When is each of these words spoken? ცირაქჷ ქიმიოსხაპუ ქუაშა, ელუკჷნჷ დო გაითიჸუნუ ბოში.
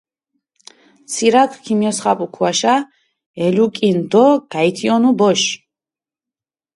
ცირაქჷ 1.11 1.57
ქიმიოსხაპუ 1.63 2.25
ქუაშა, 2.35 2.75
ელუკჷნჷ 3.43 4.01
დო 4.11 4.25
გაითიჸუნუ 4.51 5.11
ბოში. 5.19 5.53